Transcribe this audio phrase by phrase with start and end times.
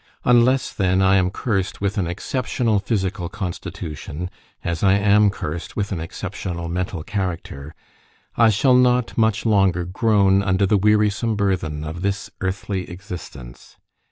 [0.25, 4.31] Unless, then, I am cursed with an exceptional physical constitution,
[4.63, 7.75] as I am cursed with an exceptional mental character,
[8.35, 13.77] I shall not much longer groan under the wearisome burthen of this earthly existence.